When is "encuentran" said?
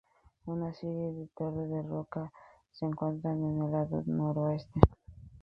2.87-3.37